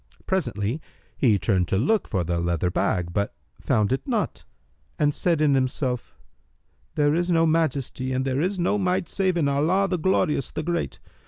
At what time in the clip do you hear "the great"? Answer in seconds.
10.49-10.99